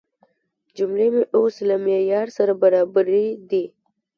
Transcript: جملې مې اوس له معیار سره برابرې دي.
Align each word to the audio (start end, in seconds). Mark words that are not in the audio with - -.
جملې 0.77 1.07
مې 1.13 1.23
اوس 1.35 1.55
له 1.69 1.75
معیار 1.85 2.27
سره 2.37 2.51
برابرې 2.61 3.25
دي. 3.49 3.63